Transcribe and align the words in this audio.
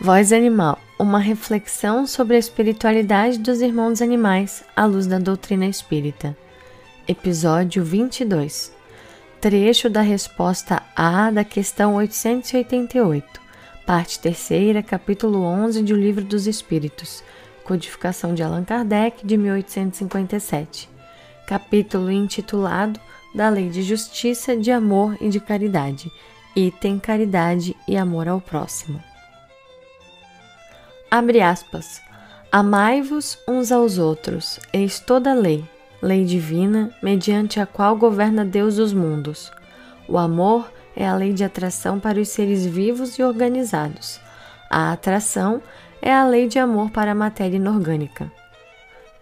Voz 0.00 0.32
Animal 0.32 0.78
uma 0.96 1.18
reflexão 1.18 2.06
sobre 2.06 2.36
a 2.36 2.38
espiritualidade 2.38 3.36
dos 3.36 3.60
irmãos 3.60 4.00
animais 4.00 4.62
à 4.76 4.84
luz 4.84 5.08
da 5.08 5.18
doutrina 5.18 5.66
espírita. 5.66 6.36
Episódio 7.08 7.82
22 7.82 8.72
Trecho 9.40 9.90
da 9.90 10.00
resposta 10.00 10.80
A 10.94 11.32
da 11.32 11.42
questão 11.42 11.96
888, 11.96 13.40
parte 13.84 14.20
terceira, 14.20 14.84
capítulo 14.84 15.42
11 15.42 15.82
do 15.82 15.96
Livro 15.96 16.24
dos 16.24 16.46
Espíritos, 16.46 17.24
codificação 17.64 18.34
de 18.34 18.42
Allan 18.44 18.62
Kardec 18.62 19.26
de 19.26 19.36
1857, 19.36 20.88
capítulo 21.44 22.08
intitulado 22.08 23.00
Da 23.34 23.48
Lei 23.48 23.68
de 23.68 23.82
Justiça, 23.82 24.56
de 24.56 24.70
Amor 24.70 25.16
e 25.20 25.28
de 25.28 25.40
Caridade, 25.40 26.08
item 26.54 27.00
Caridade 27.00 27.76
e 27.88 27.96
Amor 27.96 28.28
ao 28.28 28.40
Próximo. 28.40 29.07
Abre 31.10 31.40
aspas. 31.40 32.02
Amai-vos 32.52 33.38
uns 33.48 33.72
aos 33.72 33.96
outros, 33.98 34.60
eis 34.72 35.00
toda 35.00 35.30
a 35.30 35.34
lei, 35.34 35.64
lei 36.02 36.24
divina, 36.24 36.90
mediante 37.02 37.58
a 37.60 37.66
qual 37.66 37.96
governa 37.96 38.44
Deus 38.44 38.78
os 38.78 38.92
mundos. 38.92 39.50
O 40.06 40.18
amor 40.18 40.70
é 40.94 41.06
a 41.06 41.14
lei 41.14 41.32
de 41.32 41.44
atração 41.44 41.98
para 41.98 42.20
os 42.20 42.28
seres 42.28 42.66
vivos 42.66 43.18
e 43.18 43.22
organizados. 43.22 44.20
A 44.70 44.92
atração 44.92 45.62
é 46.02 46.12
a 46.12 46.26
lei 46.26 46.46
de 46.46 46.58
amor 46.58 46.90
para 46.90 47.12
a 47.12 47.14
matéria 47.14 47.56
inorgânica. 47.56 48.30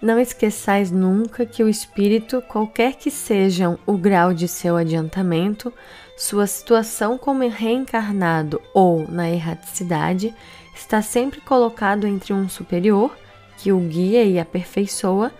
Não 0.02 0.18
esqueçais 0.18 0.90
nunca 0.90 1.46
que 1.46 1.62
o 1.62 1.68
espírito, 1.68 2.42
qualquer 2.42 2.94
que 2.94 3.10
sejam 3.10 3.78
o 3.86 3.96
grau 3.96 4.34
de 4.34 4.46
seu 4.48 4.76
adiantamento, 4.76 5.72
sua 6.16 6.46
situação 6.46 7.18
como 7.18 7.46
reencarnado 7.46 8.60
ou 8.72 9.06
na 9.06 9.28
erraticidade, 9.28 10.34
está 10.74 11.02
sempre 11.02 11.42
colocado 11.42 12.06
entre 12.06 12.32
um 12.32 12.48
superior, 12.48 13.14
que 13.58 13.70
o 13.70 13.78
guia 13.78 14.24
e 14.24 14.38
aperfeiçoa, 14.38 15.30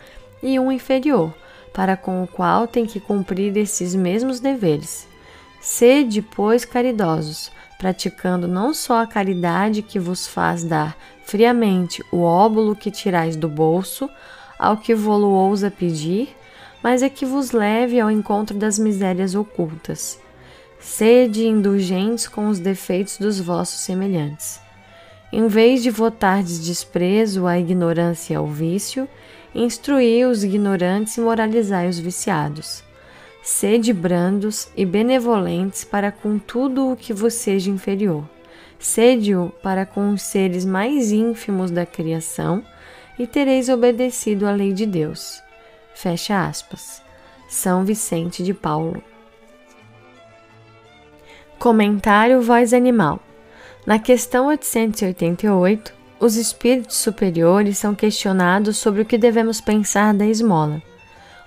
e 0.42 0.60
um 0.60 0.70
inferior, 0.70 1.34
para 1.72 1.96
com 1.96 2.22
o 2.22 2.26
qual 2.26 2.68
tem 2.68 2.84
que 2.84 3.00
cumprir 3.00 3.56
esses 3.56 3.94
mesmos 3.94 4.38
deveres. 4.38 5.08
Sede, 5.60 6.20
pois, 6.20 6.64
caridosos, 6.64 7.50
praticando 7.78 8.46
não 8.46 8.72
só 8.74 9.00
a 9.00 9.06
caridade 9.06 9.82
que 9.82 9.98
vos 9.98 10.26
faz 10.26 10.62
dar 10.62 10.96
friamente 11.24 12.04
o 12.12 12.20
óbolo 12.20 12.76
que 12.76 12.90
tirais 12.90 13.34
do 13.34 13.48
bolso 13.48 14.08
ao 14.58 14.76
que 14.76 14.94
vô-lo 14.94 15.30
ousa 15.30 15.70
pedir, 15.70 16.36
mas 16.82 17.02
é 17.02 17.08
que 17.08 17.26
vos 17.26 17.50
leve 17.50 17.98
ao 17.98 18.10
encontro 18.10 18.56
das 18.56 18.78
misérias 18.78 19.34
ocultas. 19.34 20.18
Sede 20.88 21.46
indulgentes 21.46 22.28
com 22.28 22.48
os 22.48 22.60
defeitos 22.60 23.18
dos 23.18 23.40
vossos 23.40 23.80
semelhantes. 23.80 24.60
Em 25.32 25.48
vez 25.48 25.82
de 25.82 25.90
votardes 25.90 26.64
desprezo 26.64 27.44
à 27.44 27.58
ignorância 27.58 28.32
e 28.32 28.36
ao 28.36 28.46
vício, 28.46 29.06
instruí 29.52 30.24
os 30.24 30.44
ignorantes 30.44 31.16
e 31.16 31.20
moralizai 31.20 31.88
os 31.88 31.98
viciados. 31.98 32.84
Sede 33.42 33.92
brandos 33.92 34.68
e 34.76 34.86
benevolentes 34.86 35.82
para 35.82 36.12
com 36.12 36.38
tudo 36.38 36.92
o 36.92 36.96
que 36.96 37.12
vos 37.12 37.34
seja 37.34 37.68
inferior. 37.68 38.24
Sede-o 38.78 39.50
para 39.62 39.84
com 39.84 40.14
os 40.14 40.22
seres 40.22 40.64
mais 40.64 41.10
ínfimos 41.10 41.72
da 41.72 41.84
criação 41.84 42.64
e 43.18 43.26
tereis 43.26 43.68
obedecido 43.68 44.46
à 44.46 44.52
lei 44.52 44.72
de 44.72 44.86
Deus. 44.86 45.42
Fecha 45.94 46.46
aspas. 46.46 47.02
São 47.48 47.84
Vicente 47.84 48.42
de 48.42 48.54
Paulo. 48.54 49.02
Comentário 51.58 52.40
Voz 52.40 52.72
Animal 52.72 53.20
na 53.86 54.00
questão 54.00 54.48
888, 54.48 55.94
os 56.18 56.34
espíritos 56.34 56.96
superiores 56.96 57.78
são 57.78 57.94
questionados 57.94 58.78
sobre 58.78 59.02
o 59.02 59.04
que 59.04 59.16
devemos 59.16 59.60
pensar 59.60 60.12
da 60.12 60.26
esmola. 60.26 60.82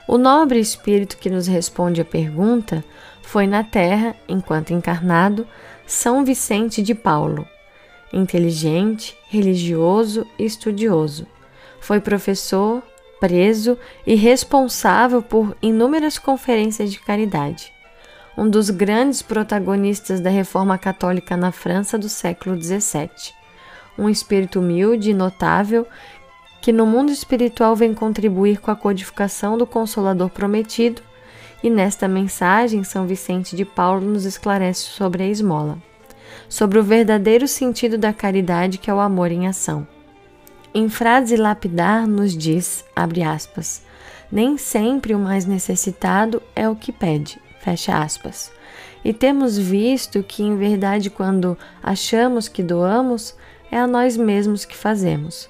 O 0.08 0.18
nobre 0.18 0.58
espírito 0.58 1.18
que 1.18 1.30
nos 1.30 1.48
responde 1.48 2.00
a 2.00 2.06
pergunta 2.06 2.82
foi 3.22 3.46
na 3.46 3.62
Terra, 3.62 4.16
enquanto 4.26 4.72
encarnado, 4.72 5.46
São 5.86 6.24
Vicente 6.24 6.82
de 6.82 6.96
Paulo. 6.96 7.46
Inteligente, 8.14 9.18
religioso 9.28 10.26
e 10.40 10.46
estudioso. 10.46 11.28
Foi 11.82 12.00
professor, 12.00 12.82
preso 13.20 13.78
e 14.08 14.16
responsável 14.16 15.22
por 15.22 15.58
inúmeras 15.62 16.18
conferências 16.18 16.90
de 16.90 17.02
caridade 17.02 17.78
um 18.38 18.50
dos 18.50 18.70
grandes 18.70 19.22
protagonistas 19.22 20.20
da 20.20 20.30
reforma 20.30 20.78
católica 20.78 21.36
na 21.36 21.52
França 21.52 21.98
do 21.98 22.08
século 22.08 22.62
XVII. 22.62 23.34
Um 23.98 24.10
espírito 24.10 24.60
humilde 24.60 25.12
e 25.12 25.14
notável 25.14 25.86
que 26.62 26.72
no 26.72 26.86
mundo 26.86 27.12
espiritual 27.12 27.76
vem 27.76 27.94
contribuir 27.94 28.60
com 28.60 28.70
a 28.72 28.76
codificação 28.76 29.58
do 29.58 29.66
Consolador 29.66 30.30
prometido, 30.30 31.02
e 31.62 31.70
nesta 31.70 32.08
mensagem 32.08 32.84
São 32.84 33.06
Vicente 33.06 33.56
de 33.56 33.66
Paulo 33.66 34.02
nos 34.02 34.26
esclarece 34.26 34.82
sobre 34.84 35.24
a 35.24 35.28
esmola, 35.28 35.78
sobre 36.48 36.80
o 36.80 36.84
verdadeiro 36.84 37.48
sentido 37.48 37.98
da 37.98 38.14
caridade 38.14 38.78
que 38.78 38.90
é 38.90 38.94
o 38.94 39.00
amor 39.00 39.32
em 39.32 39.48
ação. 39.48 39.86
Em 40.74 40.88
frase 40.88 41.36
lapidar 41.36 42.08
nos 42.08 42.38
diz, 42.38 42.86
abre 42.96 43.24
aspas, 43.24 43.82
nem 44.32 44.58
sempre 44.58 45.14
o 45.16 45.20
mais 45.20 45.46
necessitado 45.46 46.42
é 46.56 46.70
o 46.70 46.76
que 46.76 46.92
pede, 46.92 47.42
Fecha 47.60 47.98
aspas. 47.98 48.52
E 49.04 49.14
temos 49.14 49.58
visto 49.58 50.24
que, 50.24 50.44
em 50.44 50.58
verdade, 50.58 51.10
quando 51.10 51.58
achamos 51.82 52.48
que 52.48 52.64
doamos, 52.64 53.36
é 53.72 53.78
a 53.78 53.88
nós 53.88 54.18
mesmos 54.18 54.66
que 54.66 54.76
fazemos, 54.76 55.50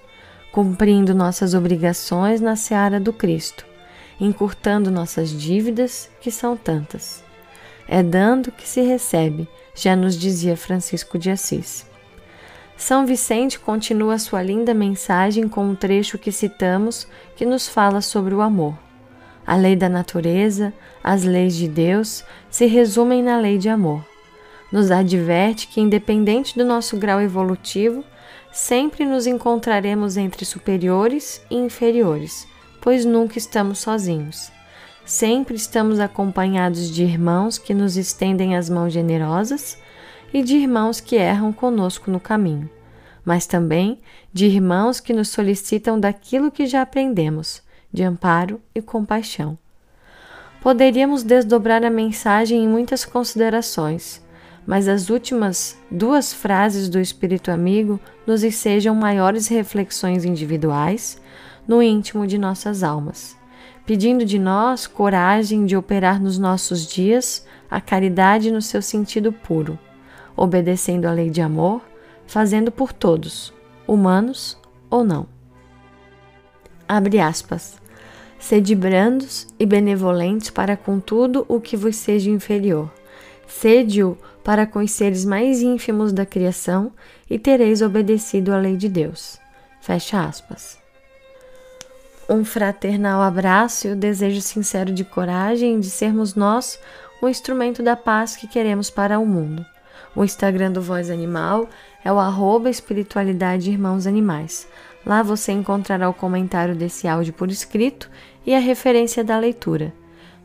cumprindo 0.51 1.15
nossas 1.15 1.53
obrigações 1.53 2.41
na 2.41 2.55
seara 2.55 2.99
do 2.99 3.13
Cristo, 3.13 3.65
encurtando 4.19 4.91
nossas 4.91 5.29
dívidas, 5.29 6.09
que 6.19 6.29
são 6.29 6.55
tantas. 6.55 7.23
É 7.87 8.03
dando 8.03 8.51
que 8.51 8.67
se 8.67 8.81
recebe, 8.81 9.47
já 9.73 9.95
nos 9.95 10.15
dizia 10.15 10.57
Francisco 10.57 11.17
de 11.17 11.31
Assis. 11.31 11.87
São 12.77 13.05
Vicente 13.05 13.59
continua 13.59 14.19
sua 14.19 14.41
linda 14.41 14.73
mensagem 14.73 15.49
com 15.49 15.65
um 15.65 15.75
trecho 15.75 16.17
que 16.17 16.31
citamos 16.31 17.07
que 17.35 17.45
nos 17.45 17.67
fala 17.67 17.99
sobre 17.99 18.33
o 18.33 18.41
amor. 18.41 18.88
A 19.45 19.55
lei 19.55 19.75
da 19.75 19.89
natureza, 19.89 20.73
as 21.03 21.23
leis 21.23 21.55
de 21.55 21.67
Deus 21.67 22.23
se 22.49 22.65
resumem 22.65 23.23
na 23.23 23.39
lei 23.39 23.57
de 23.57 23.69
amor. 23.69 24.05
Nos 24.71 24.91
adverte 24.91 25.67
que, 25.67 25.81
independente 25.81 26.55
do 26.55 26.63
nosso 26.63 26.97
grau 26.97 27.19
evolutivo, 27.19 28.03
sempre 28.51 29.05
nos 29.05 29.25
encontraremos 29.25 30.17
entre 30.17 30.45
superiores 30.45 31.41
e 31.49 31.55
inferiores, 31.55 32.47
pois 32.79 33.05
nunca 33.05 33.37
estamos 33.37 33.79
sozinhos. 33.79 34.51
Sempre 35.05 35.55
estamos 35.55 35.99
acompanhados 35.99 36.91
de 36.91 37.03
irmãos 37.03 37.57
que 37.57 37.73
nos 37.73 37.97
estendem 37.97 38.55
as 38.55 38.69
mãos 38.69 38.93
generosas 38.93 39.79
e 40.31 40.43
de 40.43 40.55
irmãos 40.55 40.99
que 40.99 41.15
erram 41.15 41.51
conosco 41.51 42.11
no 42.11 42.19
caminho, 42.19 42.69
mas 43.25 43.47
também 43.47 43.99
de 44.31 44.45
irmãos 44.45 44.99
que 44.99 45.13
nos 45.13 45.29
solicitam 45.29 45.99
daquilo 45.99 46.51
que 46.51 46.67
já 46.67 46.83
aprendemos 46.83 47.67
de 47.91 48.03
amparo 48.03 48.61
e 48.73 48.81
compaixão. 48.81 49.57
Poderíamos 50.61 51.23
desdobrar 51.23 51.83
a 51.83 51.89
mensagem 51.89 52.63
em 52.63 52.67
muitas 52.67 53.05
considerações, 53.05 54.21
mas 54.67 54.87
as 54.87 55.09
últimas 55.09 55.77
duas 55.89 56.33
frases 56.33 56.89
do 56.89 56.99
Espírito 56.99 57.49
Amigo 57.49 57.99
nos 58.27 58.43
ensejam 58.43 58.93
maiores 58.93 59.47
reflexões 59.47 60.25
individuais 60.25 61.19
no 61.67 61.81
íntimo 61.81 62.27
de 62.27 62.37
nossas 62.37 62.83
almas, 62.83 63.37
pedindo 63.85 64.25
de 64.25 64.37
nós 64.37 64.85
coragem 64.85 65.65
de 65.65 65.77
operar 65.77 66.21
nos 66.21 66.37
nossos 66.37 66.85
dias 66.85 67.45
a 67.71 67.79
caridade 67.79 68.51
no 68.51 68.61
seu 68.61 68.81
sentido 68.81 69.31
puro, 69.31 69.79
obedecendo 70.35 71.05
à 71.05 71.11
lei 71.11 71.29
de 71.29 71.41
amor, 71.41 71.81
fazendo 72.27 72.71
por 72.71 72.91
todos, 72.91 73.53
humanos 73.87 74.57
ou 74.89 75.03
não. 75.03 75.38
Abre 76.91 77.19
aspas. 77.19 77.77
Sede 78.39 78.73
brandos 78.73 79.45
e 79.59 79.65
benevolentes 79.65 80.49
para 80.49 80.75
com 80.75 80.99
tudo 80.99 81.45
o 81.47 81.61
que 81.61 81.77
vos 81.77 81.95
seja 81.95 82.31
inferior. 82.31 82.91
Sede-o 83.47 84.17
para 84.43 84.65
com 84.65 84.79
os 84.79 84.89
seres 84.89 85.23
mais 85.23 85.61
ínfimos 85.61 86.11
da 86.11 86.25
criação 86.25 86.91
e 87.29 87.37
tereis 87.37 87.83
obedecido 87.83 88.51
à 88.51 88.57
lei 88.57 88.75
de 88.75 88.89
Deus. 88.89 89.39
Fecha 89.79 90.25
aspas. 90.25 90.79
Um 92.27 92.43
fraternal 92.43 93.21
abraço 93.21 93.87
e 93.87 93.91
o 93.91 93.95
desejo 93.95 94.41
sincero 94.41 94.91
de 94.91 95.03
coragem 95.03 95.79
de 95.79 95.91
sermos 95.91 96.33
nós 96.33 96.79
o 97.21 97.29
instrumento 97.29 97.83
da 97.83 97.95
paz 97.95 98.35
que 98.35 98.47
queremos 98.47 98.89
para 98.89 99.19
o 99.19 99.27
mundo. 99.27 99.63
O 100.15 100.23
Instagram 100.23 100.71
do 100.71 100.81
Voz 100.81 101.11
Animal 101.11 101.69
é 102.03 102.11
o 102.11 102.17
arroba 102.17 102.67
espiritualidade 102.67 103.69
irmãos 103.69 104.07
animais. 104.07 104.67
Lá 105.09 105.23
você 105.23 105.51
encontrará 105.51 106.07
o 106.07 106.13
comentário 106.13 106.75
desse 106.75 107.07
áudio 107.07 107.33
por 107.33 107.49
escrito 107.49 108.07
e 108.45 108.53
a 108.53 108.59
referência 108.59 109.23
da 109.23 109.39
leitura. 109.39 109.91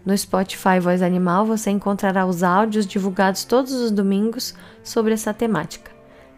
No 0.06 0.16
Spotify 0.16 0.80
Voz 0.80 1.02
Animal 1.02 1.44
você 1.44 1.70
encontrará 1.70 2.24
os 2.24 2.42
áudios 2.42 2.86
divulgados 2.86 3.44
todos 3.44 3.74
os 3.74 3.90
domingos 3.90 4.54
sobre 4.82 5.12
essa 5.12 5.34
temática. 5.34 5.90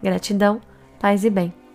Gratidão, 0.02 0.60
Paz 0.98 1.24
e 1.24 1.30
bem. 1.30 1.65